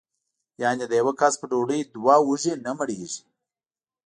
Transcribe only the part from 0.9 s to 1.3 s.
یوه